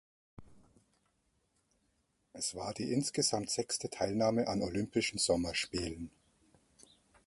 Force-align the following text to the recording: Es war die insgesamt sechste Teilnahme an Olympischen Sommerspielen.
Es 2.33 2.55
war 2.55 2.73
die 2.73 2.91
insgesamt 2.91 3.51
sechste 3.51 3.87
Teilnahme 3.87 4.47
an 4.47 4.63
Olympischen 4.63 5.19
Sommerspielen. 5.19 6.09